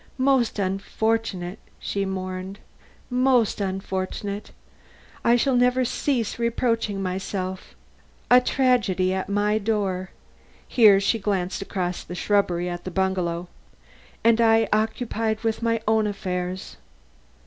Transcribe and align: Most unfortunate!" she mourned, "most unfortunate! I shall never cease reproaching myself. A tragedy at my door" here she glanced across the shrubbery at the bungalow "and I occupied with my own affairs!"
Most 0.17 0.57
unfortunate!" 0.57 1.59
she 1.79 2.05
mourned, 2.05 2.57
"most 3.11 3.61
unfortunate! 3.61 4.49
I 5.23 5.35
shall 5.35 5.55
never 5.55 5.85
cease 5.85 6.39
reproaching 6.39 7.03
myself. 7.03 7.75
A 8.31 8.41
tragedy 8.41 9.13
at 9.13 9.29
my 9.29 9.59
door" 9.59 10.09
here 10.67 10.99
she 10.99 11.19
glanced 11.19 11.61
across 11.61 12.03
the 12.03 12.15
shrubbery 12.15 12.67
at 12.67 12.83
the 12.83 12.89
bungalow 12.89 13.47
"and 14.23 14.41
I 14.41 14.67
occupied 14.73 15.41
with 15.43 15.61
my 15.61 15.79
own 15.87 16.07
affairs!" 16.07 16.77